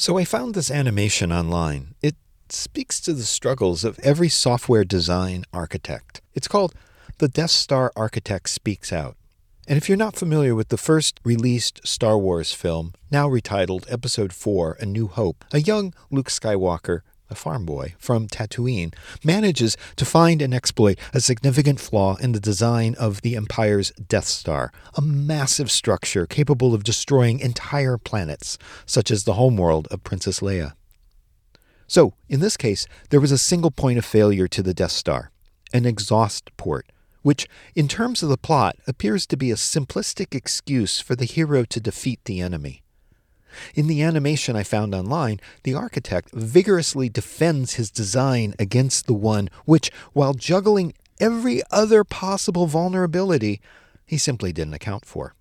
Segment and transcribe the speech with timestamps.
[0.00, 1.96] So I found this animation online.
[2.02, 2.14] It
[2.50, 6.22] speaks to the struggles of every software design architect.
[6.36, 6.72] It's called
[7.18, 9.16] The Death Star Architect Speaks Out.
[9.66, 14.32] And if you're not familiar with the first released Star Wars film, now retitled Episode
[14.32, 20.04] 4 A New Hope, a young Luke Skywalker, a farm boy from Tatooine, manages to
[20.04, 25.02] find and exploit a significant flaw in the design of the Empire's Death Star, a
[25.02, 30.72] massive structure capable of destroying entire planets, such as the homeworld of Princess Leia.
[31.86, 35.30] So, in this case, there was a single point of failure to the Death Star,
[35.72, 36.86] an exhaust port
[37.22, 41.64] which, in terms of the plot, appears to be a simplistic excuse for the hero
[41.64, 42.82] to defeat the enemy.
[43.74, 49.48] In the animation I found online, the architect vigorously defends his design against the one
[49.64, 53.60] which, while juggling every other possible vulnerability,
[54.06, 55.34] he simply didn't account for.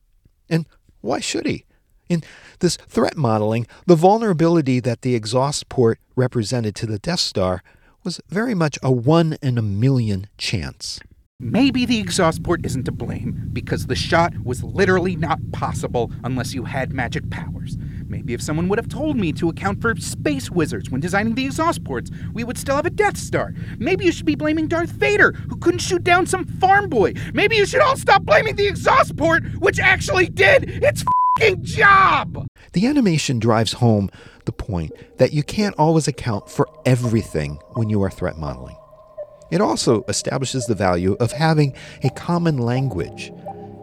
[0.50, 0.66] And
[1.02, 1.66] why should he?
[2.10, 2.24] In
[2.60, 7.64] this threat modeling, the vulnerability that the exhaust port represented to the Death Star
[8.04, 11.00] was very much a one in a million chance.
[11.40, 16.56] Maybe the exhaust port isn't to blame because the shot was literally not possible unless
[16.56, 17.78] you had magic powers.
[18.09, 21.45] Maybe if someone would have told me to account for space wizards when designing the
[21.45, 23.53] exhaust ports, we would still have a Death Star.
[23.77, 27.13] Maybe you should be blaming Darth Vader, who couldn't shoot down some farm boy.
[27.33, 31.03] Maybe you should all stop blaming the exhaust port, which actually did its
[31.38, 32.47] fing job.
[32.73, 34.09] The animation drives home
[34.45, 38.78] the point that you can't always account for everything when you are threat modeling.
[39.52, 43.31] It also establishes the value of having a common language.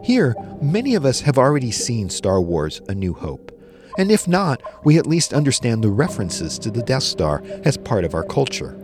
[0.03, 3.51] Here, many of us have already seen Star Wars A New Hope.
[3.97, 8.03] And if not, we at least understand the references to the Death Star as part
[8.03, 8.77] of our culture.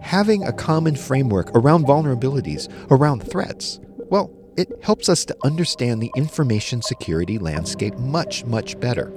[0.00, 6.10] Having a common framework around vulnerabilities, around threats, well, it helps us to understand the
[6.16, 9.12] information security landscape much, much better.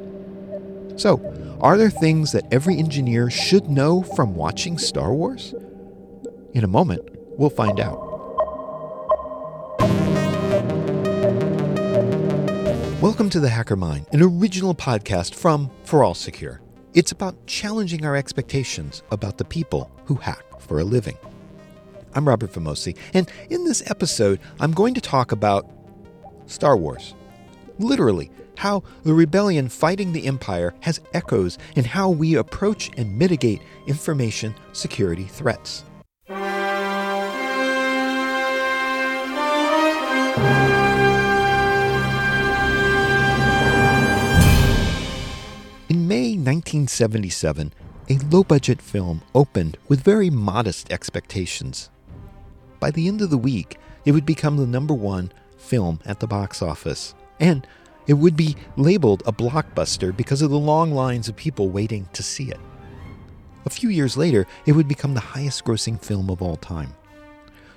[0.95, 5.55] So, are there things that every engineer should know from watching Star Wars?
[6.53, 8.12] In a moment, we'll find out.
[13.03, 16.59] Welcome to The Hacker Mind, an original podcast from ForAllSecure.
[16.93, 21.17] It's about challenging our expectations about the people who hack for a living.
[22.15, 25.69] I'm Robert Vamosi, and in this episode, I'm going to talk about
[26.45, 27.13] Star Wars.
[27.77, 33.61] Literally, how the rebellion fighting the Empire has echoes in how we approach and mitigate
[33.85, 35.83] information security threats.
[46.73, 47.71] 1977,
[48.09, 51.91] a low budget film opened with very modest expectations.
[52.79, 56.25] By the end of the week, it would become the number one film at the
[56.25, 57.67] box office, and
[58.07, 62.23] it would be labeled a blockbuster because of the long lines of people waiting to
[62.23, 62.59] see it.
[63.65, 66.95] A few years later, it would become the highest grossing film of all time.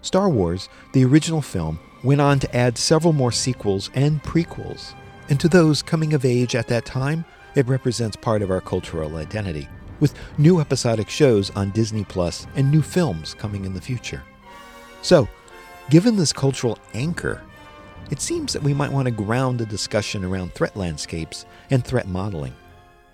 [0.00, 4.94] Star Wars, the original film, went on to add several more sequels and prequels.
[5.28, 7.26] And to those coming of age at that time,
[7.56, 9.67] it represents part of our cultural identity,
[9.99, 14.22] with new episodic shows on Disney Plus and new films coming in the future.
[15.03, 15.27] So,
[15.91, 17.43] given this cultural anchor,
[18.11, 22.06] it seems that we might want to ground the discussion around threat landscapes and threat
[22.06, 22.55] modeling,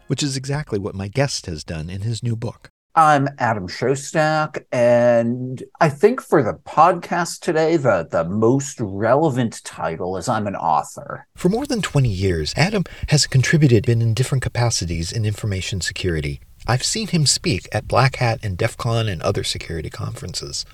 [0.08, 2.71] which is exactly what my guest has done in his new book.
[2.94, 10.18] I'm Adam Shostack, and I think for the podcast today, the, the most relevant title
[10.18, 11.26] is I'm an author.
[11.34, 16.42] For more than 20 years, Adam has contributed in different capacities in information security.
[16.66, 20.66] I've seen him speak at Black Hat and DEF CON and other security conferences.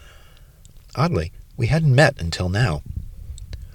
[0.97, 2.83] Oddly, we hadn't met until now.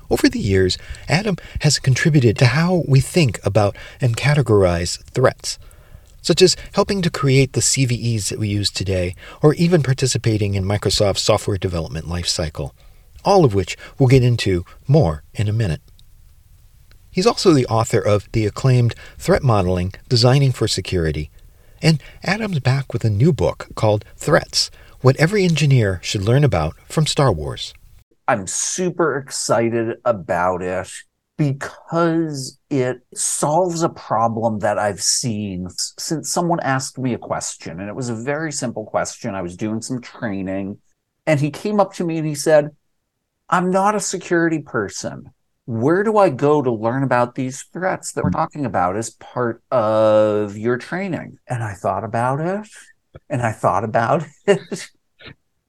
[0.10, 0.78] Over the years,
[1.08, 5.58] Adam has contributed to how we think about and categorize threats
[6.23, 9.13] such as helping to create the CVEs that we use today,
[9.44, 12.72] or even participating in Microsoft's software development lifecycle,
[13.23, 15.81] all of which we'll get into more in a minute.
[17.12, 21.29] He's also the author of the acclaimed Threat Modeling Designing for Security,
[21.79, 24.71] and Adam's back with a new book called Threats
[25.01, 27.74] What Every Engineer Should Learn About from Star Wars.
[28.27, 30.89] I'm super excited about it
[31.38, 37.80] because it solves a problem that I've seen since someone asked me a question.
[37.80, 39.33] And it was a very simple question.
[39.33, 40.77] I was doing some training,
[41.25, 42.69] and he came up to me and he said,
[43.50, 45.31] I'm not a security person.
[45.65, 49.63] Where do I go to learn about these threats that we're talking about as part
[49.71, 51.38] of your training?
[51.47, 52.68] And I thought about it
[53.29, 54.89] and I thought about it.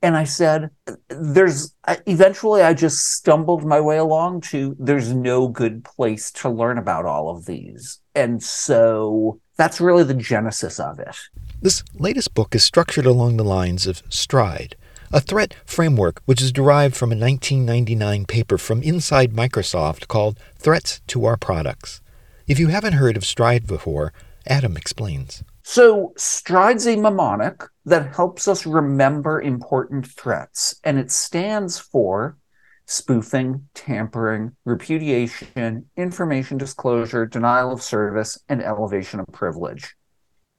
[0.04, 0.68] And I said,
[1.08, 1.74] there's
[2.06, 7.06] eventually I just stumbled my way along to there's no good place to learn about
[7.06, 8.00] all of these.
[8.14, 11.16] And so That's really the genesis of it.
[11.62, 14.76] This latest book is structured along the lines of STRIDE,
[15.12, 21.00] a threat framework which is derived from a 1999 paper from inside Microsoft called Threats
[21.06, 22.00] to Our Products.
[22.46, 24.12] If you haven't heard of STRIDE before,
[24.46, 25.44] Adam explains.
[25.66, 32.36] So, STRIDE's a mnemonic that helps us remember important threats, and it stands for
[32.84, 39.96] spoofing, tampering, repudiation, information disclosure, denial of service, and elevation of privilege.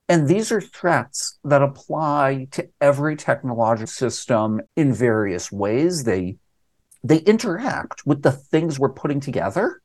[0.10, 6.04] And these are threats that apply to every technological system in various ways.
[6.04, 6.38] They
[7.04, 9.84] they interact with the things we're putting together.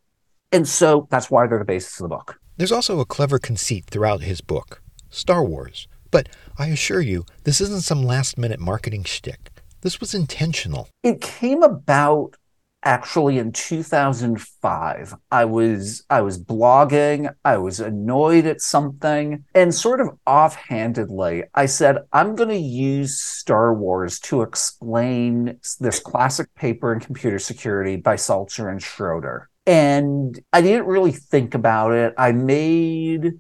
[0.51, 2.41] And so that's why they're the basis of the book.
[2.57, 5.87] There's also a clever conceit throughout his book Star Wars.
[6.11, 6.29] But
[6.59, 9.51] I assure you, this isn't some last minute marketing shtick.
[9.83, 10.89] This was intentional.
[11.03, 12.37] It came about
[12.83, 20.01] actually in 2005 i was i was blogging i was annoyed at something and sort
[20.01, 26.93] of offhandedly i said i'm going to use star wars to explain this classic paper
[26.93, 32.33] in computer security by saltzer and schroeder and i didn't really think about it i
[32.33, 33.33] made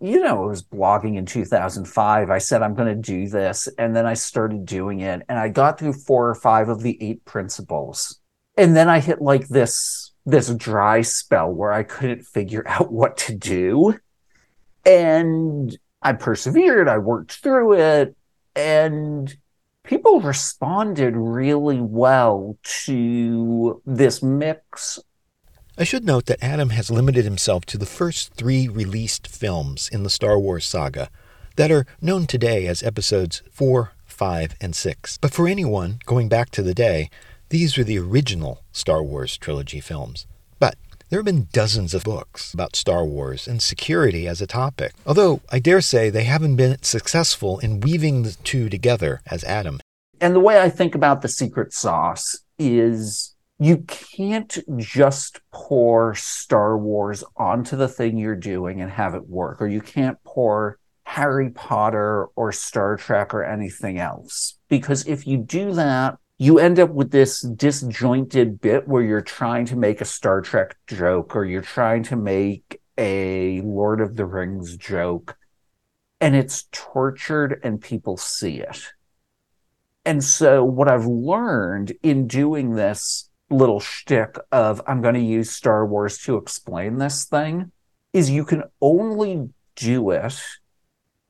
[0.00, 2.30] you know, I was blogging in 2005.
[2.30, 3.68] I said, I'm going to do this.
[3.78, 5.22] And then I started doing it.
[5.28, 8.20] And I got through four or five of the eight principles
[8.56, 13.16] and then I hit like this this dry spell where I couldn't figure out what
[13.18, 13.94] to do.
[14.84, 18.16] And I persevered, I worked through it,
[18.54, 19.34] and
[19.82, 25.00] people responded really well to this mix.
[25.78, 30.04] I should note that Adam has limited himself to the first three released films in
[30.04, 31.10] the Star Wars saga
[31.56, 35.18] that are known today as episodes 4, 5, and 6.
[35.18, 37.10] But for anyone going back to the day,
[37.50, 40.26] these were the original Star Wars trilogy films.
[40.58, 40.76] But
[41.10, 45.42] there have been dozens of books about Star Wars and security as a topic, although
[45.52, 49.80] I dare say they haven't been successful in weaving the two together as Adam.
[50.22, 56.76] And the way I think about the secret sauce is you can't just pour Star
[56.76, 61.50] Wars onto the thing you're doing and have it work, or you can't pour Harry
[61.50, 64.58] Potter or Star Trek or anything else.
[64.68, 69.64] Because if you do that, you end up with this disjointed bit where you're trying
[69.66, 74.26] to make a Star Trek joke or you're trying to make a Lord of the
[74.26, 75.36] Rings joke,
[76.20, 78.82] and it's tortured and people see it.
[80.04, 85.50] And so, what I've learned in doing this little shtick of I'm going to use
[85.50, 87.72] Star Wars to explain this thing
[88.12, 90.40] is you can only do it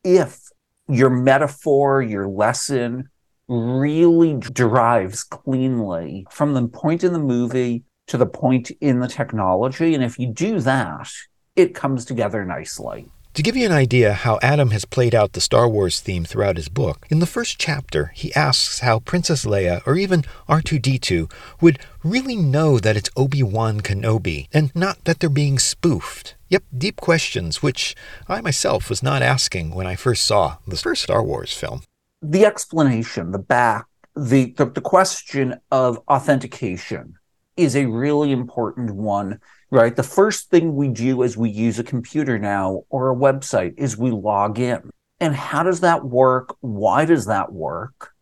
[0.05, 0.41] if
[0.89, 3.09] your metaphor, your lesson,
[3.49, 9.95] really derives cleanly from the point in the movie to the point in the technology.
[9.95, 11.11] And if you do that,
[11.57, 13.09] it comes together nicely.
[13.37, 16.57] To give you an idea how Adam has played out the Star Wars theme throughout
[16.57, 21.31] his book, in the first chapter, he asks how Princess Leia or even R2D2
[21.61, 26.35] would really know that it's Obi Wan Kenobi and not that they're being spoofed.
[26.49, 27.95] Yep, deep questions which
[28.27, 31.83] I myself was not asking when I first saw the first Star Wars film
[32.23, 33.85] the explanation, the back,
[34.15, 37.19] the, the, the question of authentication
[37.57, 39.95] is a really important one, right?
[39.95, 43.97] The first thing we do as we use a computer now or a website is
[43.97, 44.91] we log in.
[45.21, 46.57] And how does that work?
[46.61, 48.13] Why does that work?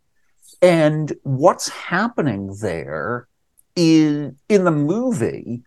[0.63, 3.29] And what's happening there
[3.77, 5.63] is in the movie,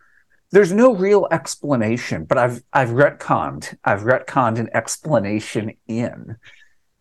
[0.50, 6.38] there's no real explanation, but I've I've retconned, I've retconned an explanation in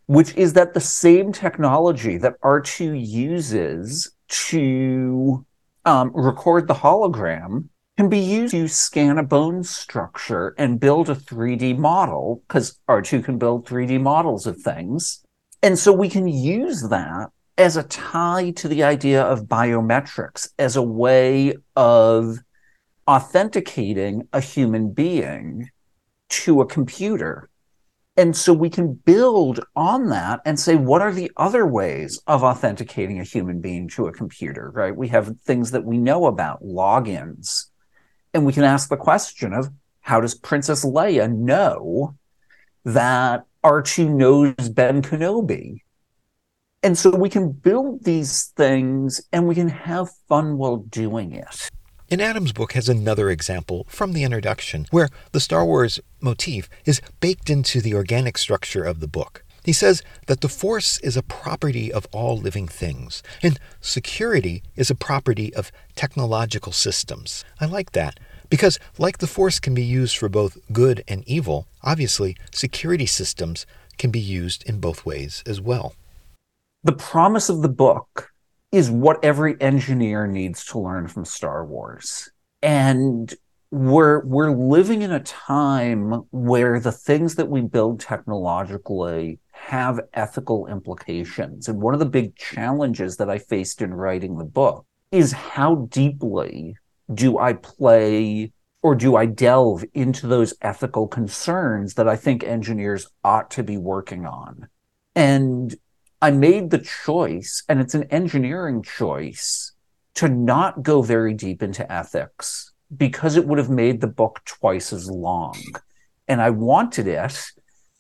[0.07, 5.45] which is that the same technology that R2 uses to
[5.88, 11.15] um, record the hologram can be used to scan a bone structure and build a
[11.15, 15.24] 3D model because R2 can build 3D models of things.
[15.63, 20.75] And so we can use that as a tie to the idea of biometrics as
[20.75, 22.38] a way of
[23.08, 25.70] authenticating a human being
[26.29, 27.50] to a computer
[28.17, 32.43] and so we can build on that and say, what are the other ways of
[32.43, 34.95] authenticating a human being to a computer, right?
[34.95, 37.65] We have things that we know about, logins.
[38.33, 39.69] And we can ask the question of
[40.01, 42.15] how does Princess Leia know
[42.86, 45.81] that R2 knows Ben Kenobi?
[46.81, 51.69] And so we can build these things and we can have fun while doing it.
[52.09, 57.01] In Adam's book has another example from the introduction where the Star Wars motif is
[57.19, 59.43] baked into the organic structure of the book.
[59.65, 64.89] He says that the Force is a property of all living things, and security is
[64.89, 67.43] a property of technological systems.
[67.59, 71.67] I like that Because, like the Force can be used for both good and evil,
[71.83, 73.65] obviously, security systems
[73.97, 75.93] can be used in both ways as well.
[76.85, 78.31] The promise of the book
[78.71, 82.29] is what every engineer needs to learn from Star Wars.
[82.62, 83.33] And
[83.69, 90.67] we're we're living in a time where the things that we build technologically have ethical
[90.67, 91.67] implications.
[91.67, 95.88] And one of the big challenges that I faced in writing the book is how
[95.89, 96.75] deeply
[97.13, 103.07] do I play or do I delve into those ethical concerns that I think engineers
[103.24, 104.67] ought to be working on?
[105.15, 105.75] And
[106.21, 109.74] I made the choice, and it's an engineering choice,
[110.15, 114.91] to not go very deep into ethics because it would have made the book twice
[114.91, 115.55] as long.
[116.27, 117.51] And I wanted it.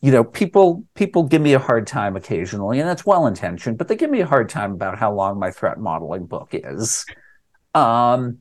[0.01, 3.87] You know, people people give me a hard time occasionally, and that's well intentioned, but
[3.87, 7.05] they give me a hard time about how long my threat modeling book is.
[7.73, 8.39] Um,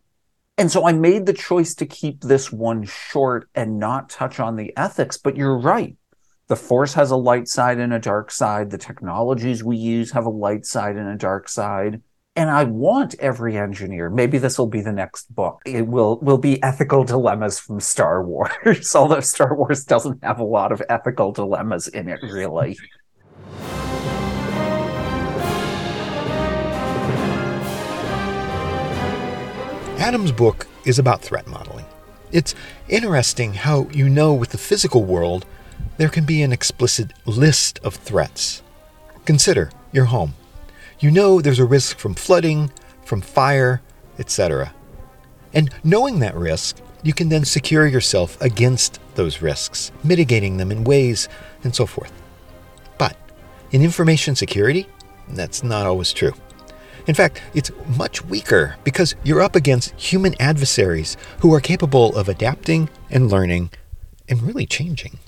[0.59, 4.56] and so I made the choice to keep this one short and not touch on
[4.56, 5.18] the ethics.
[5.18, 5.97] But you're right.
[6.49, 8.71] The force has a light side and a dark side.
[8.71, 12.03] The technologies we use have a light side and a dark side.
[12.37, 15.61] And I want every engineer, maybe this will be the next book.
[15.67, 20.45] It will will be ethical dilemmas from Star Wars, although Star Wars doesn't have a
[20.45, 22.79] lot of ethical dilemmas in it, really.
[29.99, 31.87] Adam's book is about threat modeling.
[32.31, 32.55] It's
[32.88, 35.45] interesting how you know with the physical world
[35.97, 38.62] there can be an explicit list of threats.
[39.25, 40.35] Consider your home.
[41.00, 42.71] You know there's a risk from flooding,
[43.05, 43.83] from fire,
[44.19, 44.73] etc.
[45.53, 50.85] And knowing that risk, you can then secure yourself against those risks, mitigating them in
[50.85, 51.29] ways
[51.62, 52.12] and so forth.
[52.99, 53.17] But
[53.71, 54.87] in information security,
[55.29, 56.33] that's not always true.
[57.07, 62.29] In fact, it's much weaker because you're up against human adversaries who are capable of
[62.29, 63.71] adapting and learning
[64.29, 65.19] and really changing.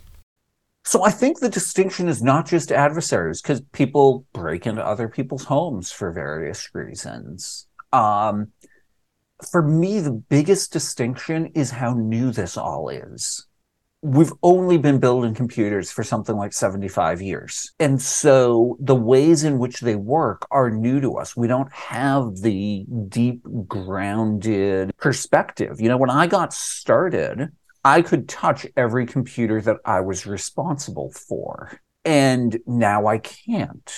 [0.89, 5.45] So I think the distinction is not just adversaries because people break into other people's
[5.45, 7.67] homes for various reasons.
[7.93, 8.53] Um,
[9.51, 13.47] for me, the biggest distinction is how new this all is
[14.01, 17.73] we've only been building computers for something like 75 years.
[17.81, 21.37] And so the ways in which they work are new to us.
[21.37, 25.81] We don't have the deep grounded perspective.
[25.81, 27.51] You know, when I got started,
[27.89, 31.81] I could touch every computer that I was responsible for.
[32.05, 33.91] And now I can't.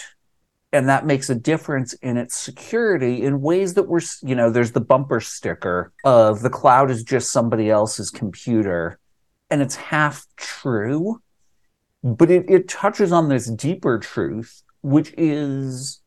[0.73, 4.71] And that makes a difference in its security in ways that we're, you know, there's
[4.71, 9.01] the bumper sticker of the cloud is just somebody else's computer
[9.51, 11.21] and it's half true,
[12.05, 16.01] but it, it touches on this deeper truth, which is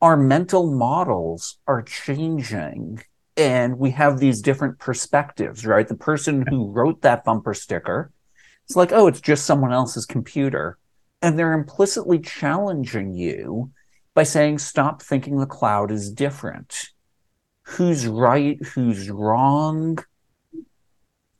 [0.00, 3.02] our mental models are changing
[3.38, 5.88] and we have these different perspectives, right?
[5.88, 8.12] The person who wrote that bumper sticker,
[8.66, 10.76] it's like, oh, it's just someone else's computer.
[11.22, 13.70] And they're implicitly challenging you
[14.14, 16.90] by saying, stop thinking the cloud is different.
[17.62, 18.58] Who's right?
[18.74, 19.98] Who's wrong?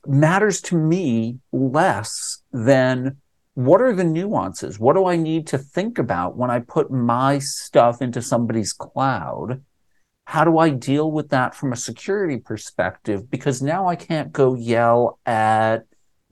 [0.09, 3.17] matters to me less than
[3.53, 4.79] what are the nuances?
[4.79, 9.63] What do I need to think about when I put my stuff into somebody's cloud?
[10.29, 13.29] How do I deal with that from a security perspective?
[13.29, 15.85] Because now I can't go yell at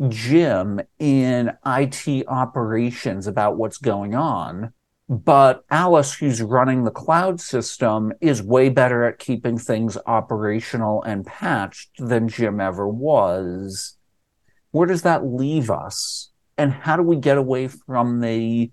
[0.07, 4.73] Jim in IT operations about what's going on
[5.09, 11.25] but Alice, who's running the cloud system, is way better at keeping things operational and
[11.25, 13.95] patched than Jim ever was.
[14.71, 16.31] Where does that leave us?
[16.57, 18.71] And how do we get away from the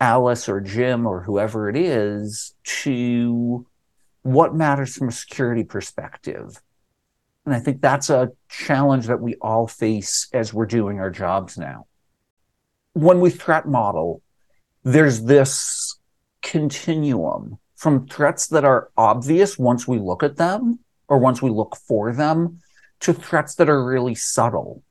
[0.00, 3.66] Alice or Jim or whoever it is to
[4.24, 6.60] what matters from a security perspective?
[7.44, 11.58] And I think that's a challenge that we all face as we're doing our jobs
[11.58, 11.86] now.
[12.94, 14.22] When we threat model,
[14.82, 15.98] there's this
[16.42, 21.76] continuum from threats that are obvious once we look at them or once we look
[21.76, 22.60] for them
[23.00, 24.82] to threats that are really subtle.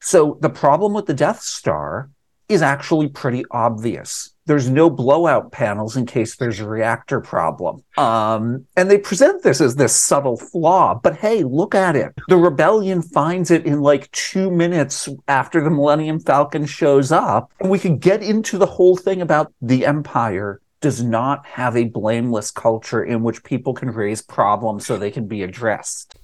[0.00, 2.10] So the problem with the Death Star
[2.48, 4.30] is actually pretty obvious.
[4.46, 7.82] There's no blowout panels in case there's a reactor problem.
[7.98, 12.12] Um, and they present this as this subtle flaw, but hey, look at it.
[12.28, 17.50] The rebellion finds it in like two minutes after the Millennium Falcon shows up.
[17.60, 21.84] And we could get into the whole thing about the Empire does not have a
[21.84, 26.14] blameless culture in which people can raise problems so they can be addressed.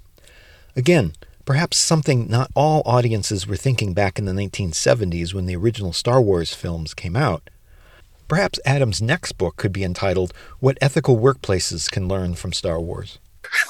[0.76, 1.12] Again,
[1.44, 6.22] Perhaps something not all audiences were thinking back in the 1970s when the original Star
[6.22, 7.50] Wars films came out.
[8.32, 13.18] Perhaps Adam's next book could be entitled What Ethical Workplaces Can Learn from Star Wars.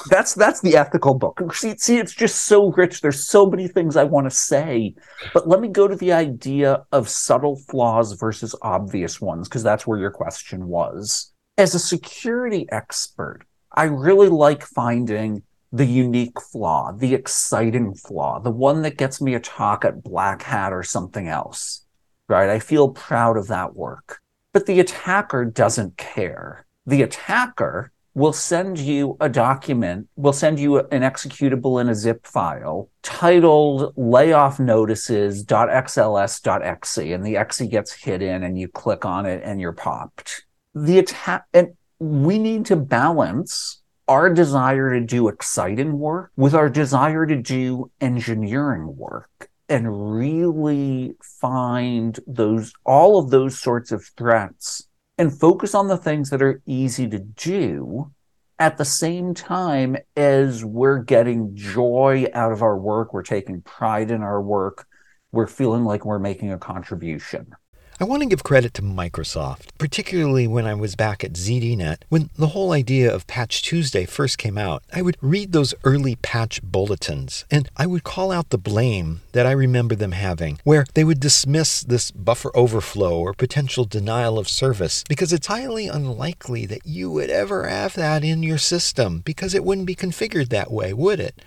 [0.09, 1.53] that's that's the ethical book.
[1.53, 3.01] See, see, it's just so rich.
[3.01, 4.95] There's so many things I want to say,
[5.33, 9.85] but let me go to the idea of subtle flaws versus obvious ones because that's
[9.85, 11.33] where your question was.
[11.57, 13.41] As a security expert,
[13.73, 15.43] I really like finding
[15.73, 20.41] the unique flaw, the exciting flaw, the one that gets me a talk at Black
[20.41, 21.85] Hat or something else.
[22.29, 22.49] Right?
[22.49, 24.22] I feel proud of that work.
[24.53, 26.67] But the attacker doesn't care.
[26.85, 32.27] The attacker will send you a document, will send you an executable in a zip
[32.27, 39.59] file titled layoff notices.xls.exe, and the exe gets hidden and you click on it and
[39.59, 40.45] you're popped.
[40.75, 41.69] The attack, and
[41.99, 47.89] we need to balance our desire to do exciting work with our desire to do
[48.01, 55.87] engineering work and really find those all of those sorts of threats and focus on
[55.87, 58.11] the things that are easy to do
[58.59, 64.11] at the same time as we're getting joy out of our work we're taking pride
[64.11, 64.85] in our work
[65.31, 67.55] we're feeling like we're making a contribution
[68.03, 71.99] I want to give credit to Microsoft, particularly when I was back at ZDNet.
[72.09, 76.17] When the whole idea of Patch Tuesday first came out, I would read those early
[76.17, 80.85] patch bulletins and I would call out the blame that I remember them having, where
[80.95, 86.65] they would dismiss this buffer overflow or potential denial of service because it's highly unlikely
[86.65, 90.71] that you would ever have that in your system because it wouldn't be configured that
[90.73, 91.41] way, would it?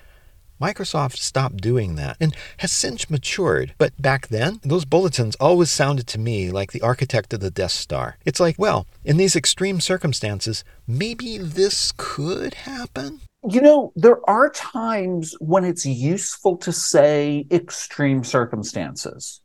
[0.60, 3.74] Microsoft stopped doing that and has since matured.
[3.78, 7.72] But back then, those bulletins always sounded to me like the architect of the Death
[7.72, 8.16] Star.
[8.24, 13.20] It's like, well, in these extreme circumstances, maybe this could happen.
[13.48, 19.40] You know, there are times when it's useful to say extreme circumstances.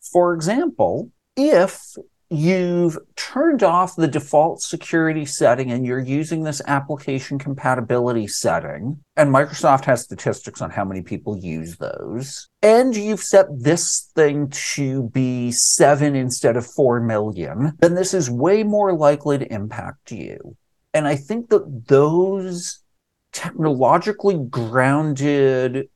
[0.00, 1.94] For example, if
[2.30, 9.30] you've turned off the default security setting and you're using this application compatibility setting, and
[9.30, 15.04] Microsoft has statistics on how many people use those, and you've set this thing to
[15.10, 20.56] be seven instead of four million, then this is way more likely to impact you.
[20.92, 22.80] And I think that those
[23.32, 25.88] technologically grounded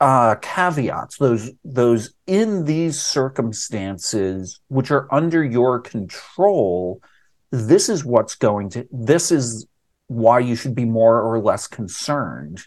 [0.00, 7.00] uh, caveats, those those in these circumstances which are under your control,
[7.50, 9.66] this is what's going to this is
[10.08, 12.62] why you should be more or less concerned.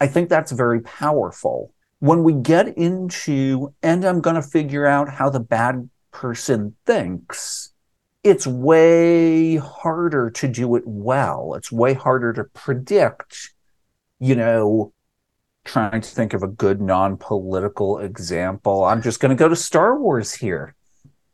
[0.00, 1.72] I think that's very powerful.
[2.00, 7.72] When we get into, and I'm going to figure out how the bad person thinks,
[8.24, 11.54] it's way harder to do it well.
[11.54, 13.52] It's way harder to predict,
[14.18, 14.92] you know,
[15.64, 18.84] trying to think of a good non-political example.
[18.84, 20.74] I'm just going to go to Star Wars here.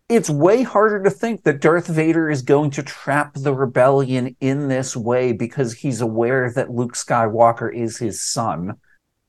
[0.08, 4.68] It's way harder to think that Darth Vader is going to trap the rebellion in
[4.68, 8.74] this way because he's aware that Luke Skywalker is his son.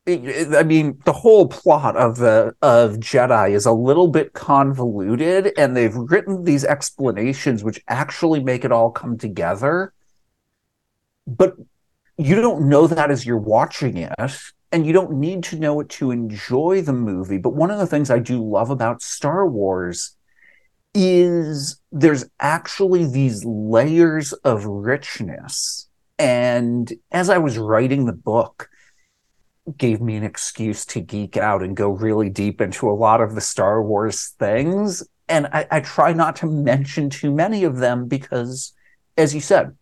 [0.08, 5.76] I mean, the whole plot of the of Jedi is a little bit convoluted, and
[5.76, 9.94] they've written these explanations which actually make it all come together.
[11.28, 11.58] But
[12.18, 14.14] you don't know that as you're watching it
[14.72, 17.38] and you don't need to know it to enjoy the movie.
[17.38, 20.16] But one of the things I do love about Star Wars
[20.94, 25.88] is there's actually these layers of richness.
[26.18, 28.70] And as I was writing the book,
[29.78, 33.36] gave me an excuse to geek out and go really deep into a lot of
[33.36, 35.04] the Star Wars things.
[35.28, 38.74] And I, I try not to mention too many of them because,
[39.16, 39.78] as you said,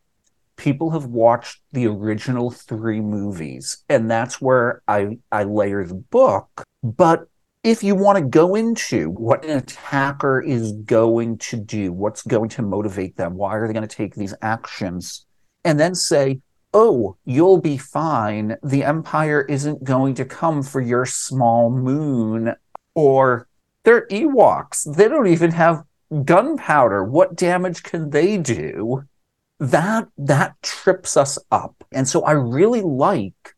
[0.57, 6.63] people have watched the original three movies, and that's where I, I layer the book.
[6.83, 7.27] But
[7.63, 12.49] if you want to go into what an attacker is going to do, what's going
[12.49, 15.25] to motivate them, why are they going to take these actions,
[15.63, 16.39] and then say,
[16.73, 18.55] oh, you'll be fine.
[18.63, 22.53] The Empire isn't going to come for your small moon,
[22.93, 23.47] or
[23.83, 24.95] they're Ewoks.
[24.95, 25.83] They don't even have
[26.23, 27.03] gunpowder.
[27.03, 29.03] What damage can they do?
[29.59, 31.83] That that trips us up.
[31.91, 33.55] And so I really like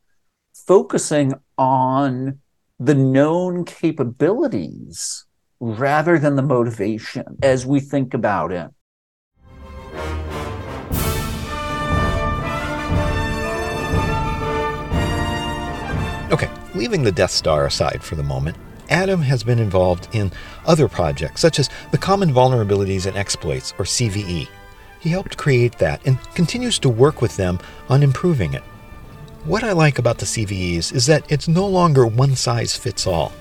[0.54, 2.40] focusing on
[2.80, 5.26] the known capabilities
[5.60, 8.70] rather than the motivation as we think about it.
[16.32, 18.56] Okay, leaving the Death Star aside for the moment,
[18.90, 20.32] Adam has been involved in
[20.66, 24.48] other projects such as the Common Vulnerabilities and Exploits, or CVE,
[25.00, 28.64] he helped create that and continues to work with them on improving it.
[29.46, 33.32] What I like about the CVEs is that it's no longer one size fits all.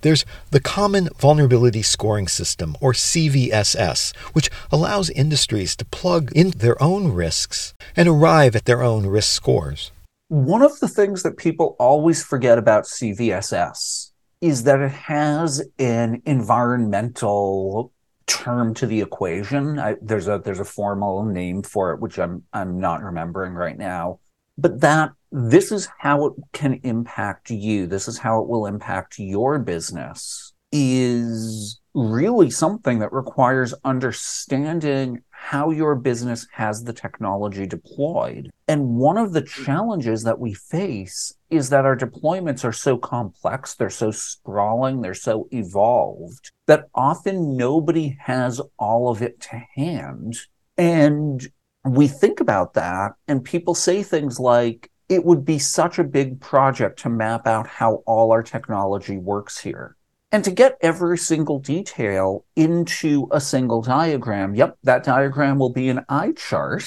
[0.00, 6.80] There's the Common Vulnerability Scoring System, or CVSS, which allows industries to plug in their
[6.80, 9.90] own risks and arrive at their own risk scores.
[10.28, 16.22] one of the things that people always forget about CVSS is that it has an
[16.26, 17.92] environmental
[18.28, 19.78] term to the equation.
[19.78, 23.76] I, there's a there's a formal name for it, which I'm I'm not remembering right
[23.76, 24.20] now.
[24.56, 27.86] But that this is how it can impact you.
[27.86, 30.52] This is how it will impact your business.
[30.70, 38.50] Is really something that requires understanding how your business has the technology deployed.
[38.66, 39.64] And one of the mm-hmm.
[39.64, 45.14] challenges that we face is that our deployments are so complex, they're so sprawling, they're
[45.14, 50.36] so evolved that often nobody has all of it to hand.
[50.76, 51.46] And
[51.84, 56.40] we think about that, and people say things like, it would be such a big
[56.40, 59.96] project to map out how all our technology works here.
[60.30, 65.88] And to get every single detail into a single diagram, yep, that diagram will be
[65.88, 66.84] an eye chart.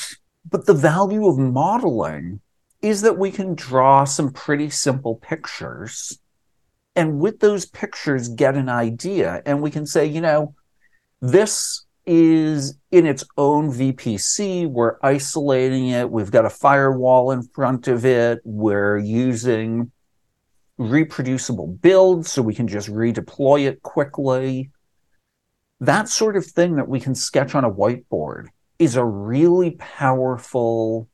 [0.49, 2.41] But the value of modeling
[2.81, 6.19] is that we can draw some pretty simple pictures.
[6.95, 9.41] And with those pictures, get an idea.
[9.45, 10.55] And we can say, you know,
[11.21, 14.67] this is in its own VPC.
[14.67, 16.09] We're isolating it.
[16.11, 18.39] We've got a firewall in front of it.
[18.43, 19.91] We're using
[20.89, 24.71] reproducible builds so we can just redeploy it quickly.
[25.79, 28.47] That sort of thing that we can sketch on a whiteboard
[28.79, 31.07] is a really powerful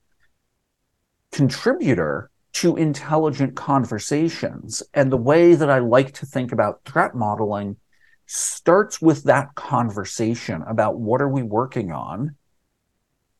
[1.31, 4.81] contributor to intelligent conversations.
[4.93, 7.77] And the way that I like to think about threat modeling
[8.25, 12.35] starts with that conversation about what are we working on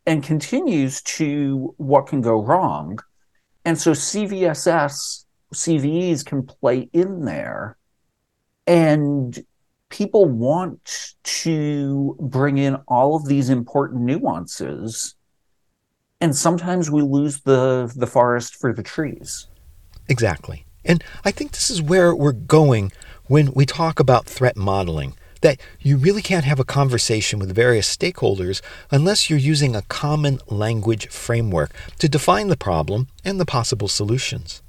[0.06, 3.00] and continues to what can go wrong.
[3.66, 7.78] And so CVSS CVEs can play in there.
[8.66, 9.38] And
[9.90, 15.16] people want to bring in all of these important nuances.
[16.20, 19.48] And sometimes we lose the, the forest for the trees.
[20.10, 20.66] Exactly.
[20.84, 22.92] And I think this is where we're going
[23.26, 25.16] when we talk about threat modeling.
[25.42, 30.40] That you really can't have a conversation with various stakeholders unless you're using a common
[30.48, 34.64] language framework to define the problem and the possible solutions.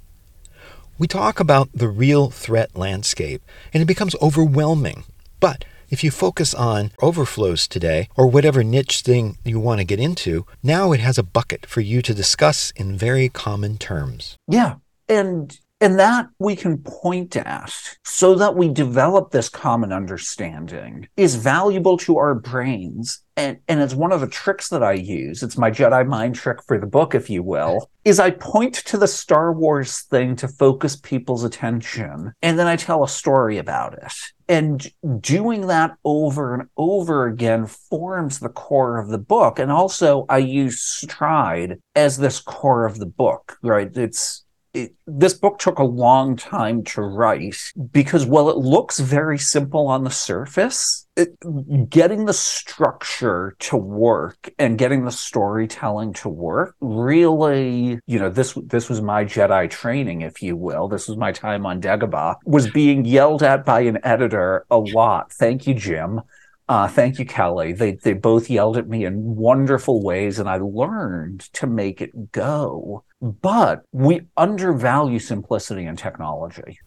[0.98, 3.40] We talk about the real threat landscape,
[3.72, 5.04] and it becomes overwhelming.
[5.38, 10.00] But if you focus on overflows today, or whatever niche thing you want to get
[10.00, 14.36] into, now it has a bucket for you to discuss in very common terms.
[14.48, 14.76] Yeah.
[15.08, 17.72] And and that we can point at
[18.04, 23.20] so that we develop this common understanding is valuable to our brains.
[23.36, 25.44] And, and it's one of the tricks that I use.
[25.44, 28.96] It's my Jedi mind trick for the book, if you will, is I point to
[28.98, 32.32] the Star Wars thing to focus people's attention.
[32.42, 34.12] And then I tell a story about it.
[34.48, 39.60] And doing that over and over again forms the core of the book.
[39.60, 43.96] And also I use stride as this core of the book, right?
[43.96, 47.56] It's, it, this book took a long time to write
[47.90, 51.36] because while it looks very simple on the surface, it,
[51.90, 58.56] getting the structure to work and getting the storytelling to work really, you know, this
[58.66, 60.88] this was my Jedi training, if you will.
[60.88, 62.36] This was my time on Dagobah.
[62.44, 65.32] Was being yelled at by an editor a lot.
[65.32, 66.20] Thank you, Jim.
[66.68, 67.72] Uh, thank you, Kelly.
[67.72, 72.30] They they both yelled at me in wonderful ways, and I learned to make it
[72.30, 73.04] go.
[73.20, 76.78] But we undervalue simplicity in technology.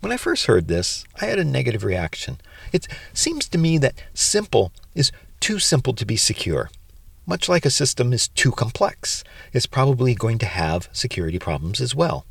[0.00, 2.40] When I first heard this, I had a negative reaction.
[2.72, 6.70] It seems to me that simple is too simple to be secure.
[7.26, 11.94] Much like a system is too complex, it's probably going to have security problems as
[11.94, 12.24] well.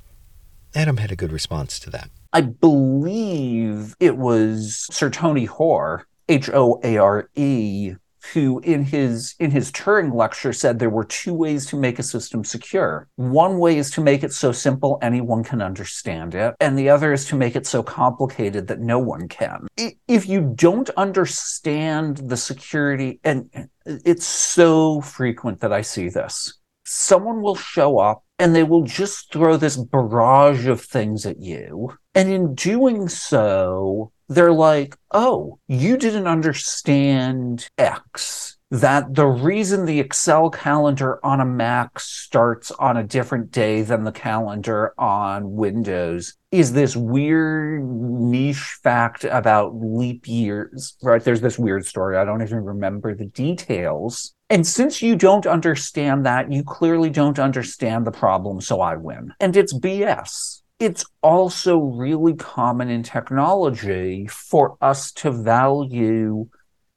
[0.73, 2.09] Adam had a good response to that.
[2.31, 7.95] I believe it was Sir Tony Hoare, H O A R E,
[8.33, 12.03] who in his in his Turing lecture said there were two ways to make a
[12.03, 13.07] system secure.
[13.15, 17.13] One way is to make it so simple anyone can understand it, and the other
[17.13, 19.67] is to make it so complicated that no one can.
[20.07, 23.49] If you don't understand the security and
[23.85, 26.53] it's so frequent that I see this.
[26.85, 31.93] Someone will show up and they will just throw this barrage of things at you.
[32.15, 38.55] And in doing so, they're like, oh, you didn't understand X.
[38.71, 44.03] That the reason the Excel calendar on a Mac starts on a different day than
[44.03, 51.23] the calendar on Windows is this weird niche fact about leap years, right?
[51.23, 52.15] There's this weird story.
[52.15, 54.35] I don't even remember the details.
[54.51, 59.33] And since you don't understand that, you clearly don't understand the problem, so I win.
[59.39, 66.47] And it's BS it's also really common in technology for us to value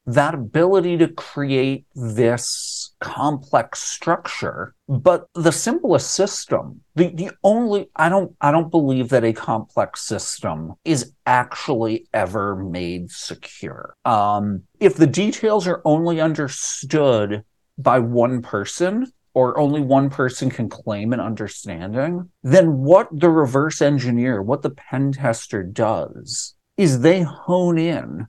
[0.06, 4.74] that ability to create this complex structure.
[4.88, 10.02] But the simplest system the, the only i don't i don't believe that a complex
[10.02, 13.96] system is actually ever made secure.
[14.04, 17.44] Um, if the details are only understood
[17.78, 23.80] by one person or only one person can claim an understanding then what the reverse
[23.80, 28.26] engineer what the pen tester does is they hone in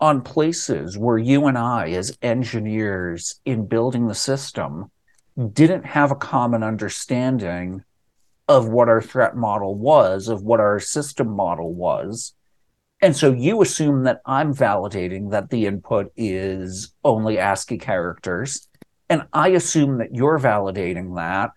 [0.00, 4.90] on places where you and I, as engineers in building the system,
[5.52, 7.82] didn't have a common understanding
[8.48, 12.34] of what our threat model was, of what our system model was.
[13.00, 18.68] And so you assume that I'm validating that the input is only ASCII characters.
[19.14, 21.52] And I assume that you're validating that.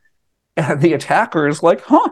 [0.58, 2.10] And the attacker is like, huh,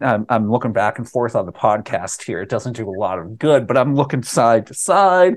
[0.00, 2.40] I'm, I'm looking back and forth on the podcast here.
[2.42, 5.34] It doesn't do a lot of good, but I'm looking side to side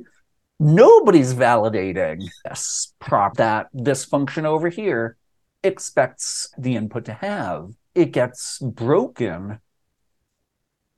[0.59, 5.17] nobody's validating this prop that this function over here
[5.63, 7.71] expects the input to have.
[7.95, 9.59] It gets broken.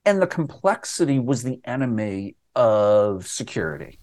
[0.03, 3.99] And the complexity was the enemy of security.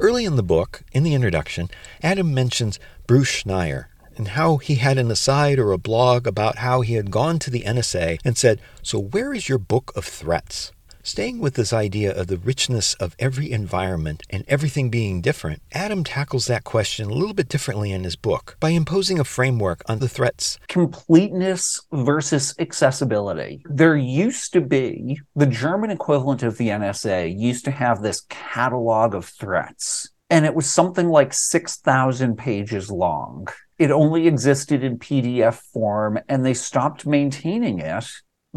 [0.00, 1.68] Early in the book, in the introduction,
[2.02, 3.84] Adam mentions Bruce Schneier
[4.16, 7.50] and how he had an aside or a blog about how he had gone to
[7.50, 10.72] the NSA and said, So, where is your book of threats?
[11.02, 16.04] Staying with this idea of the richness of every environment and everything being different, Adam
[16.04, 20.00] tackles that question a little bit differently in his book by imposing a framework on
[20.00, 20.58] the threats.
[20.68, 23.62] Completeness versus accessibility.
[23.64, 29.14] There used to be, the German equivalent of the NSA used to have this catalog
[29.14, 33.48] of threats, and it was something like 6,000 pages long.
[33.78, 38.04] It only existed in PDF form, and they stopped maintaining it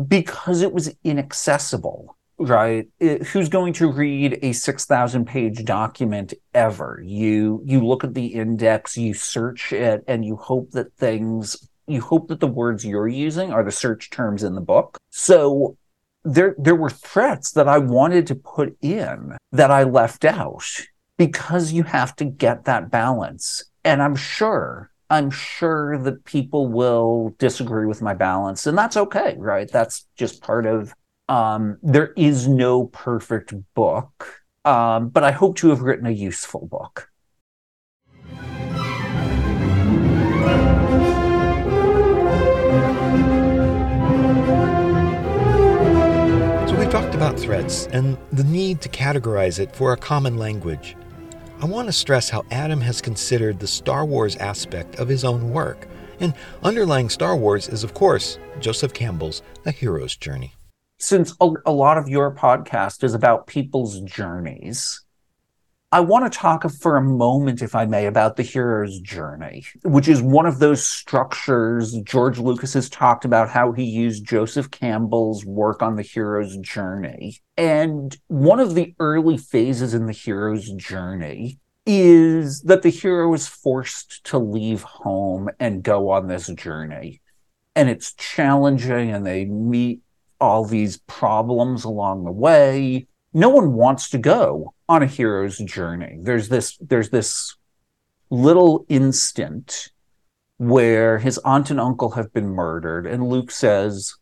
[0.10, 2.18] because it was inaccessible
[2.50, 2.88] right?
[3.00, 7.02] It, who's going to read a 6000 page document ever?
[7.04, 12.02] You you look at the index you search it and you hope that things you
[12.02, 14.98] hope that the words you're using are the search terms in the book.
[15.10, 15.78] So
[16.24, 20.64] there there were threats that i wanted to put in that i left out
[21.18, 23.64] because you have to get that balance.
[23.84, 29.36] And i'm sure i'm sure that people will disagree with my balance and that's okay
[29.38, 29.70] right?
[29.72, 30.94] That's just part of
[31.34, 36.68] um, there is no perfect book, um, but I hope to have written a useful
[36.68, 37.10] book.
[46.68, 50.96] So we've talked about threats and the need to categorize it for a common language.
[51.62, 55.50] I want to stress how Adam has considered the Star Wars aspect of his own
[55.50, 55.88] work.
[56.20, 60.54] And underlying Star Wars is, of course, Joseph Campbell's A Hero's Journey
[61.00, 65.04] since a, a lot of your podcast is about people's journeys,
[65.94, 70.08] I want to talk for a moment, if I may, about the hero's journey, which
[70.08, 75.46] is one of those structures George Lucas has talked about how he used Joseph Campbell's
[75.46, 77.38] work on the hero's journey.
[77.58, 83.48] And one of the early phases in the hero's journey is that the hero is
[83.48, 87.22] forced to leave home and go on this journey.
[87.76, 90.02] And it's challenging, and they meet
[90.44, 93.08] all these problems along the way.
[93.34, 96.18] No one wants to go on a hero's journey.
[96.22, 97.56] There's this there's this
[98.30, 99.90] little instant
[100.58, 104.16] where his aunt and uncle have been murdered and Luke says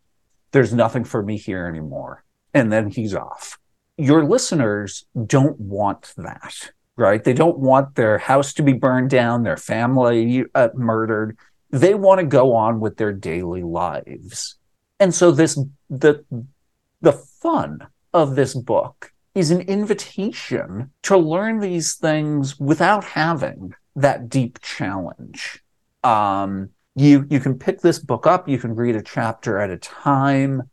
[0.51, 3.57] there's nothing for me here anymore and then he's off.
[3.97, 7.23] Your listeners don't want that, right?
[7.23, 11.37] They don't want their house to be burned down, their family uh, murdered.
[11.69, 14.55] They want to go on with their daily lives.
[15.01, 15.59] And so this
[15.89, 16.23] the
[17.01, 24.29] the fun of this book is an invitation to learn these things without having that
[24.29, 25.63] deep challenge.
[26.03, 29.77] Um, you you can pick this book up, you can read a chapter at a
[29.77, 30.69] time,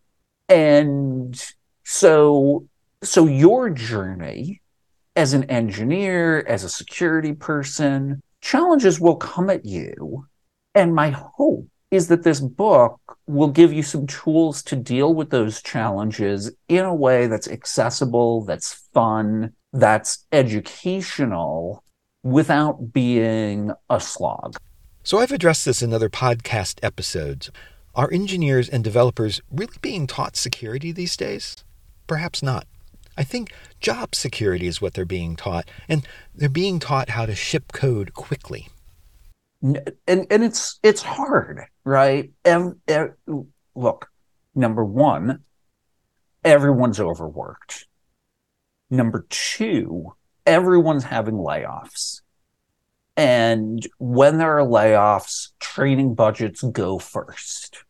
[0.50, 1.42] and
[1.84, 2.68] so
[3.02, 4.60] so your journey
[5.16, 10.26] as an engineer, as a security person, challenges will come at you.
[10.74, 15.30] And my hope is that this book will give you some tools to deal with
[15.30, 21.82] those challenges in a way that's accessible, that's fun, that's educational
[22.22, 24.56] without being a slog.
[25.02, 27.50] So I've addressed this in other podcast episodes.
[27.94, 31.64] Are engineers and developers really being taught security these days?
[32.06, 32.66] Perhaps not.
[33.16, 37.34] I think job security is what they're being taught, and they're being taught how to
[37.34, 38.68] ship code quickly
[39.62, 42.30] and and it's it's hard, right?
[42.44, 43.12] And, and
[43.74, 44.08] look,
[44.54, 45.40] number one,
[46.44, 47.86] everyone's overworked.
[48.90, 50.14] Number two,
[50.46, 52.22] everyone's having layoffs.
[53.16, 57.84] And when there are layoffs, training budgets go first,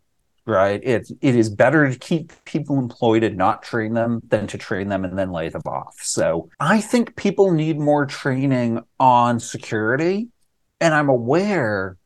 [0.47, 0.81] right?
[0.83, 4.89] It, it is better to keep people employed and not train them than to train
[4.89, 5.97] them and then lay them off.
[6.01, 10.29] So I think people need more training on security.
[10.81, 11.97] And I'm aware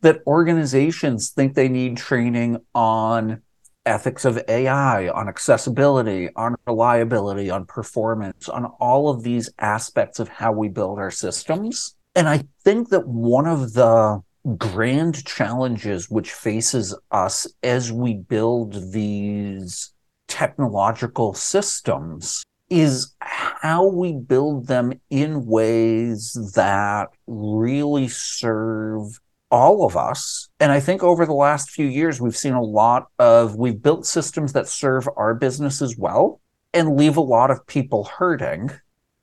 [0.00, 3.42] that organizations think they need training on
[3.84, 10.28] ethics of AI, on accessibility, on reliability, on performance, on all of these aspects of
[10.28, 11.94] how we build our systems.
[12.14, 14.22] And I think that one of the
[14.58, 19.92] grand challenges which faces us as we build these
[20.28, 30.48] technological systems is how we build them in ways that really serve all of us.
[30.58, 34.06] And I think over the last few years, we've seen a lot of, we've built
[34.06, 36.40] systems that serve our business as well
[36.74, 38.70] and leave a lot of people hurting.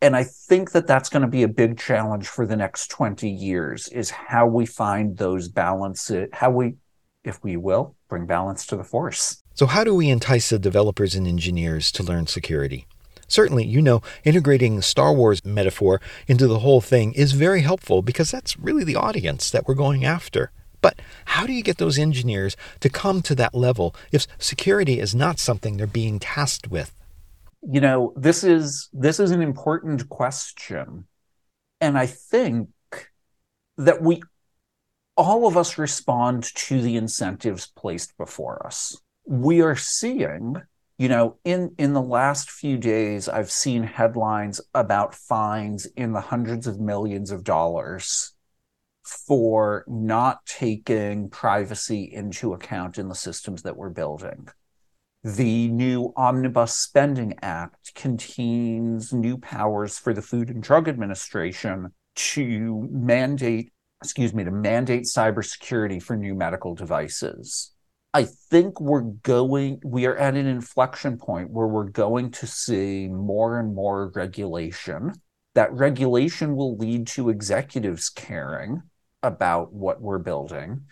[0.02, 3.30] And I think that that's going to be a big challenge for the next 20
[3.30, 6.76] years is how we find those balances, how we,
[7.24, 9.42] if we will, bring balance to the force.
[9.54, 12.88] So, how do we entice the developers and engineers to learn security?
[13.28, 18.32] Certainly, you know, integrating Star Wars metaphor into the whole thing is very helpful because
[18.32, 20.52] that's really the audience that we're going after.
[20.82, 25.16] But how do you get those engineers to come to that level if security is
[25.16, 26.94] not something they're being tasked with?
[27.66, 31.08] You know, this is this is an important question.
[31.80, 32.70] And I think
[33.78, 34.22] that we
[35.16, 38.98] all of us respond to the incentives placed before us.
[39.26, 40.62] We are seeing
[41.04, 46.22] you know in in the last few days i've seen headlines about fines in the
[46.22, 48.34] hundreds of millions of dollars
[49.04, 54.48] for not taking privacy into account in the systems that we're building.
[55.24, 62.88] The new omnibus spending act contains new powers for the food and drug administration to
[62.92, 67.73] mandate excuse me to mandate cybersecurity for new medical devices
[68.14, 73.08] I think we're going, we are at an inflection point where we're going to see
[73.08, 75.14] more and more regulation.
[75.56, 78.84] That regulation will lead to executives caring
[79.24, 80.84] about what we're building,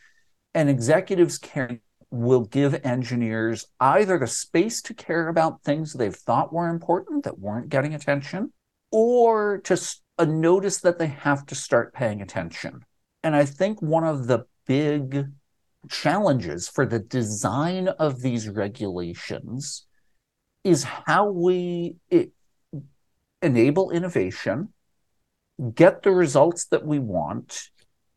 [0.53, 6.51] and executives caring will give engineers either the space to care about things they've thought
[6.51, 8.51] were important that weren't getting attention,
[8.91, 9.79] or to
[10.17, 12.81] a notice that they have to start paying attention.
[13.23, 15.25] And I think one of the big
[15.89, 19.85] challenges for the design of these regulations
[20.63, 21.95] is how we
[23.41, 24.69] enable innovation,
[25.73, 27.69] get the results that we want,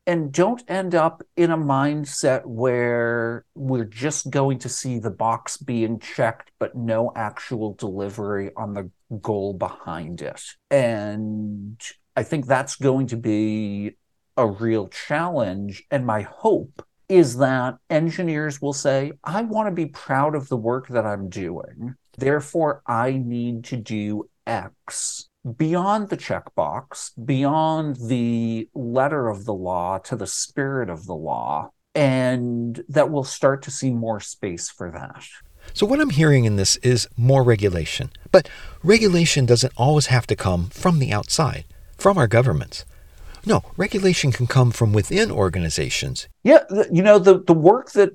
[0.06, 5.56] and don't end up in a mindset where we're just going to see the box
[5.56, 8.90] being checked, but no actual delivery on the
[9.22, 10.42] goal behind it.
[10.70, 11.80] And
[12.14, 13.92] I think that's going to be
[14.36, 15.84] a real challenge.
[15.90, 20.56] And my hope is that engineers will say, I want to be proud of the
[20.56, 21.94] work that I'm doing.
[22.16, 29.98] Therefore, I need to do X beyond the checkbox, beyond the letter of the law
[29.98, 31.70] to the spirit of the law.
[31.94, 35.24] And that we'll start to see more space for that.
[35.72, 38.10] So, what I'm hearing in this is more regulation.
[38.32, 38.48] But
[38.82, 41.64] regulation doesn't always have to come from the outside,
[41.96, 42.84] from our governments.
[43.46, 46.28] No, regulation can come from within organizations.
[46.42, 48.10] Yeah, you know, the, the work that,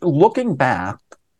[0.00, 0.96] looking back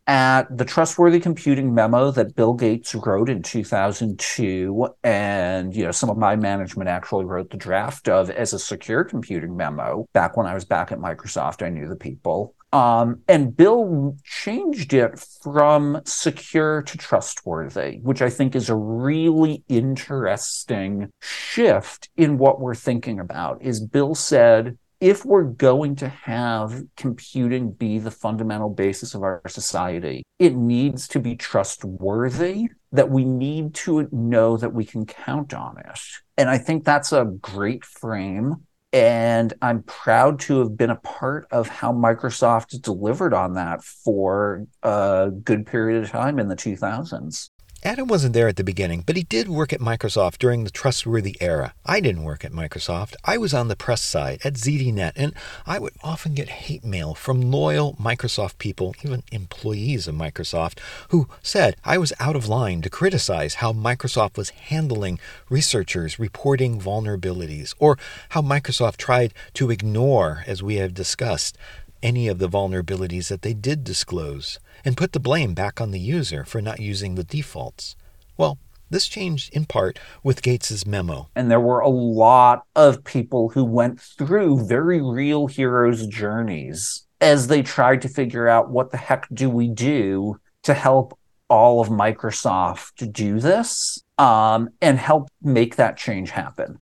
[0.07, 6.11] at the trustworthy computing memo that Bill Gates wrote in 2002, and, you know, some
[6.11, 10.47] of my management actually wrote the draft of as a secure computing memo back when
[10.47, 11.65] I was back at Microsoft.
[11.65, 12.55] I knew the people.
[12.73, 19.65] Um, and Bill changed it from secure to trustworthy, which I think is a really
[19.69, 23.61] interesting shift in what we're thinking about.
[23.63, 29.41] Is Bill said, if we're going to have computing be the fundamental basis of our
[29.49, 35.55] society, it needs to be trustworthy, that we need to know that we can count
[35.55, 36.01] on it.
[36.37, 41.47] And I think that's a great frame and I'm proud to have been a part
[41.51, 47.51] of how Microsoft delivered on that for a good period of time in the 2000s.
[47.83, 51.35] Adam wasn't there at the beginning, but he did work at Microsoft during the trustworthy
[51.41, 51.73] era.
[51.87, 53.15] I didn't work at Microsoft.
[53.25, 55.33] I was on the press side at ZDNet, and
[55.67, 60.79] I would often get hate mail from loyal Microsoft people, even employees of Microsoft,
[61.09, 65.19] who said I was out of line to criticize how Microsoft was handling
[65.49, 67.97] researchers reporting vulnerabilities, or
[68.31, 71.57] how Microsoft tried to ignore, as we have discussed,
[72.03, 76.01] any of the vulnerabilities that they did disclose and put the blame back on the
[76.01, 77.97] user for not using the defaults.
[78.37, 78.59] Well,
[78.91, 81.29] This changed in part with Gates's memo.
[81.37, 87.47] And there were a lot of people who went through very real heroes' journeys as
[87.47, 91.17] they tried to figure out what the heck do we do to help
[91.49, 96.81] all of Microsoft do this um, and help make that change happen.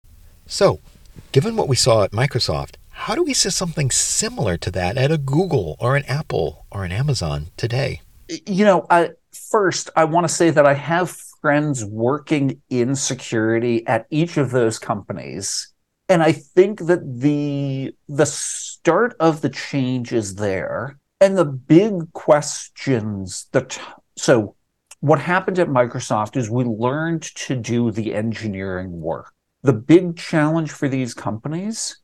[0.46, 0.80] So,
[1.32, 5.10] given what we saw at Microsoft, how do we see something similar to that at
[5.10, 8.00] a Google or an Apple or an Amazon today?
[8.46, 9.10] You know, I,
[9.50, 14.52] first, I want to say that I have friends working in security at each of
[14.52, 15.72] those companies.
[16.08, 20.98] And I think that the the start of the change is there.
[21.20, 23.78] And the big questions that
[24.16, 24.56] so
[25.00, 29.32] what happened at Microsoft is we learned to do the engineering work.
[29.62, 31.96] The big challenge for these companies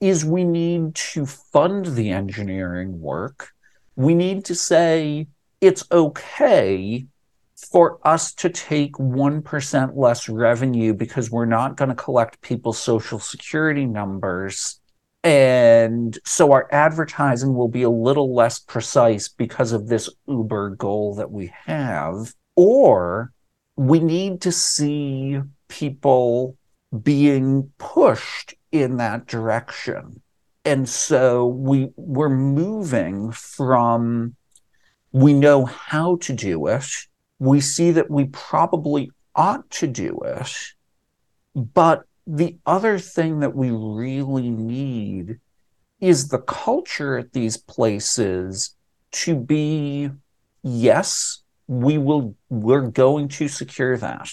[0.00, 3.50] is we need to fund the engineering work.
[3.96, 5.28] We need to say
[5.60, 7.06] it's okay
[7.54, 13.18] for us to take 1% less revenue because we're not going to collect people's social
[13.18, 14.80] security numbers.
[15.22, 21.16] And so our advertising will be a little less precise because of this Uber goal
[21.16, 22.32] that we have.
[22.56, 23.32] Or
[23.76, 26.56] we need to see people
[27.02, 30.22] being pushed in that direction.
[30.64, 34.36] And so we we're moving from
[35.12, 36.84] we know how to do it.
[37.38, 40.54] We see that we probably ought to do it.
[41.54, 45.38] But the other thing that we really need
[46.00, 48.76] is the culture at these places
[49.12, 50.10] to be
[50.62, 54.30] yes, we will we're going to secure that.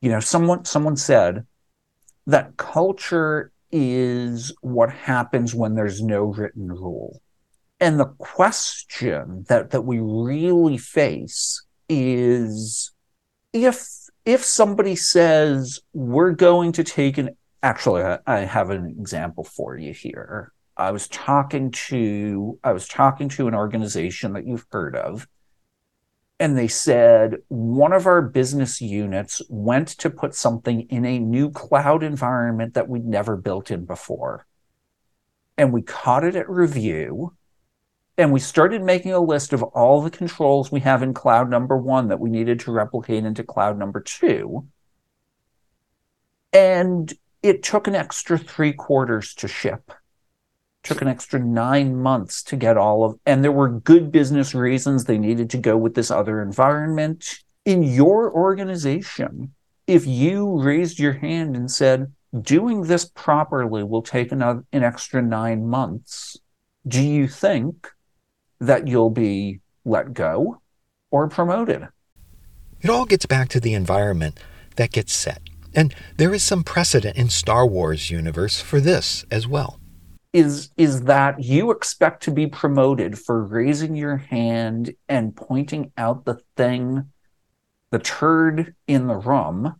[0.00, 1.46] You know, someone someone said
[2.28, 7.20] that culture is what happens when there's no written rule.
[7.80, 12.92] And the question that, that we really face is
[13.52, 13.86] if
[14.26, 17.30] if somebody says we're going to take an
[17.62, 20.52] actually I, I have an example for you here.
[20.76, 25.26] I was talking to I was talking to an organization that you've heard of
[26.40, 31.50] and they said one of our business units went to put something in a new
[31.50, 34.46] cloud environment that we'd never built in before.
[35.56, 37.34] And we caught it at review
[38.16, 41.76] and we started making a list of all the controls we have in cloud number
[41.76, 44.66] one that we needed to replicate into cloud number two.
[46.52, 47.12] And
[47.42, 49.92] it took an extra three quarters to ship.
[50.84, 55.04] Took an extra nine months to get all of, and there were good business reasons
[55.04, 57.40] they needed to go with this other environment.
[57.64, 59.52] In your organization,
[59.86, 65.20] if you raised your hand and said, doing this properly will take another, an extra
[65.20, 66.38] nine months,
[66.86, 67.90] do you think
[68.60, 70.60] that you'll be let go
[71.10, 71.88] or promoted.
[72.80, 74.38] It all gets back to the environment
[74.76, 75.40] that gets set.
[75.74, 79.80] And there is some precedent in Star Wars universe for this as well.
[80.32, 86.26] Is is that you expect to be promoted for raising your hand and pointing out
[86.26, 87.10] the thing,
[87.90, 89.76] the turd in the room,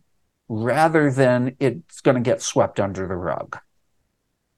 [0.47, 3.59] rather than it's going to get swept under the rug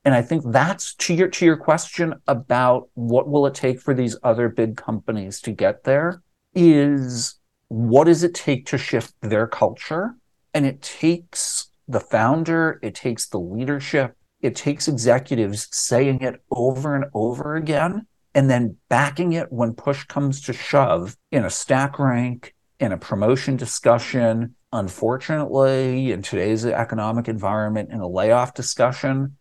[0.03, 3.93] and I think that's to your to your question about what will it take for
[3.93, 6.21] these other big companies to get there
[6.55, 7.35] is
[7.67, 10.15] what does it take to shift their culture?
[10.53, 16.95] And it takes the founder, it takes the leadership, it takes executives saying it over
[16.95, 21.99] and over again and then backing it when push comes to shove in a stack
[21.99, 24.55] rank, in a promotion discussion.
[24.73, 29.35] Unfortunately, in today's economic environment, in a layoff discussion,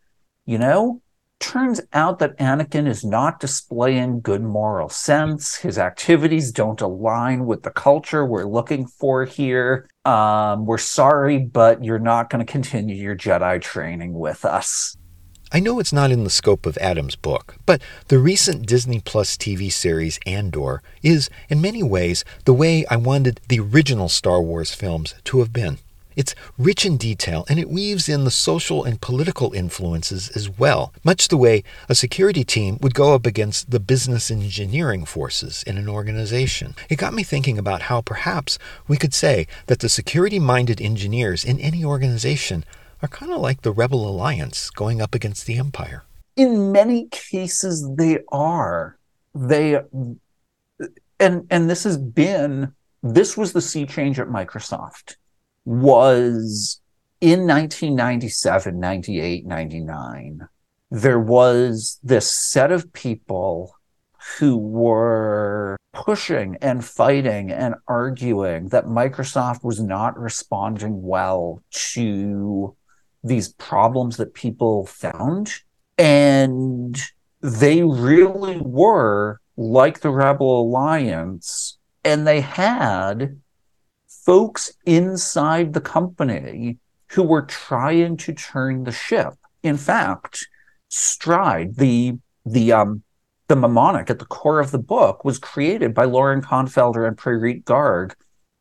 [0.45, 1.01] you know,
[1.41, 5.57] turns out that Anakin is not displaying good moral sense.
[5.57, 9.89] His activities don't align with the culture we're looking for here.
[10.05, 14.97] Um, we're sorry, but you're not going to continue your Jedi training with us.
[15.53, 19.37] I know it's not in the scope of Adam's book, but the recent Disney Plus
[19.37, 24.73] TV series Andor is, in many ways, the way I wanted the original Star Wars
[24.73, 25.79] films to have been.
[26.17, 30.93] It's rich in detail and it weaves in the social and political influences as well,
[31.05, 35.79] much the way a security team would go up against the business engineering forces in
[35.79, 36.75] an organization.
[36.89, 38.59] It got me thinking about how perhaps
[38.89, 42.65] we could say that the security minded engineers in any organization
[43.03, 46.05] are kind of like the Rebel Alliance going up against the Empire.
[46.37, 48.99] In many cases, they are.
[49.35, 49.81] They,
[51.19, 55.17] and and this has been this was the sea change at Microsoft
[55.71, 56.81] was
[57.21, 60.49] in 1997, 98, 99,
[60.91, 63.77] there was this set of people
[64.37, 72.77] who were pushing and fighting and arguing that Microsoft was not responding well to
[73.23, 75.53] these problems that people found.
[75.97, 76.99] And
[77.43, 83.39] they really were like the Rebel Alliance, and they had
[84.31, 86.79] folks inside the company
[87.09, 89.35] who were trying to turn the ship.
[89.65, 90.47] In fact,
[90.89, 92.17] Stride, the
[92.47, 93.03] the um
[93.49, 97.65] the mnemonic at the core of the book was created by Loren Kohnfelder and Praerit
[97.65, 98.13] Garg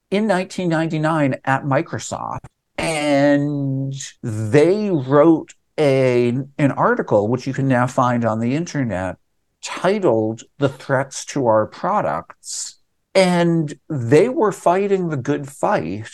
[0.09, 2.47] in 1999 at Microsoft.
[2.79, 3.93] And
[4.23, 9.17] they wrote a, an article, which you can now find on the internet,
[9.61, 12.78] titled The Threats to Our Products.
[13.15, 16.09] And they were fighting the good fight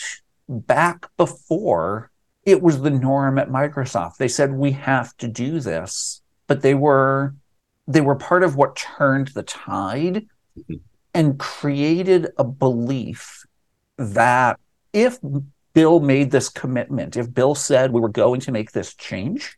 [0.48, 2.12] back before
[2.46, 4.18] it was the norm at Microsoft.
[4.18, 6.22] They said, we have to do this.
[6.48, 7.34] But they were
[7.88, 10.26] they were part of what turned the tide
[10.58, 10.76] mm-hmm.
[11.14, 13.46] and created a belief
[13.98, 14.60] that
[14.92, 15.20] if
[15.74, 19.58] Bill made this commitment, if Bill said we were going to make this change,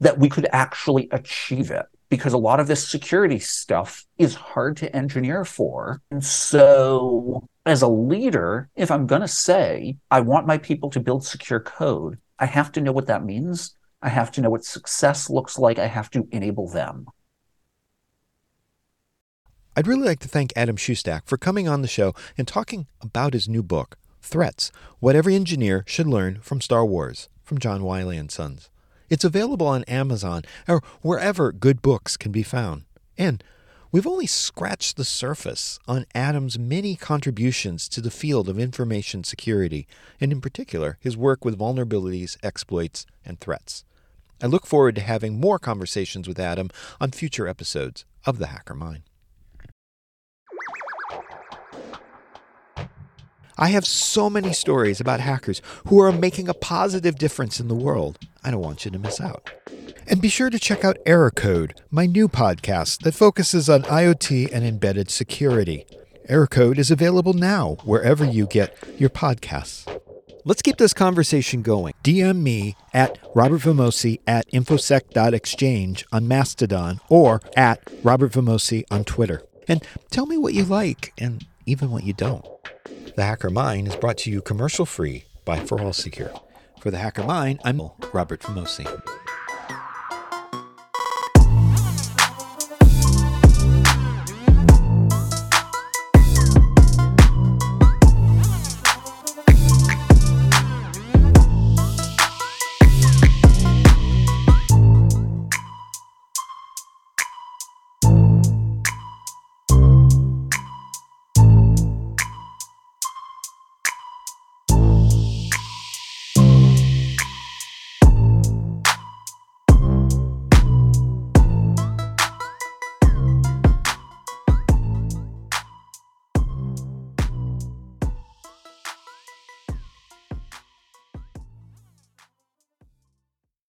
[0.00, 1.86] that we could actually achieve it.
[2.14, 6.00] Because a lot of this security stuff is hard to engineer for.
[6.12, 11.00] And so, as a leader, if I'm going to say, I want my people to
[11.00, 13.74] build secure code, I have to know what that means.
[14.00, 15.80] I have to know what success looks like.
[15.80, 17.06] I have to enable them.
[19.76, 23.32] I'd really like to thank Adam Shostack for coming on the show and talking about
[23.32, 28.16] his new book, Threats What Every Engineer Should Learn from Star Wars, from John Wiley
[28.16, 28.70] and Sons.
[29.08, 32.84] It's available on Amazon or wherever good books can be found.
[33.18, 33.44] And
[33.92, 39.86] we've only scratched the surface on Adam's many contributions to the field of information security,
[40.20, 43.84] and in particular, his work with vulnerabilities, exploits, and threats.
[44.42, 48.74] I look forward to having more conversations with Adam on future episodes of The Hacker
[48.74, 49.02] Mind.
[53.56, 57.74] I have so many stories about hackers who are making a positive difference in the
[57.74, 58.18] world.
[58.44, 59.50] I don't want you to miss out.
[60.06, 64.50] And be sure to check out Error Code, my new podcast that focuses on IoT
[64.52, 65.86] and embedded security.
[66.28, 69.90] Error Code is available now wherever you get your podcasts.
[70.46, 71.94] Let's keep this conversation going.
[72.04, 79.42] DM me at Robert Vamosi at infosec.exchange on Mastodon or at Robert Vamosi on Twitter.
[79.66, 82.44] And tell me what you like and even what you don't.
[83.16, 86.43] The Hacker Mind is brought to you commercial free by ForAllSecure.
[86.84, 87.80] For The Hacker Mind, I'm
[88.12, 89.23] Robert Vamosi.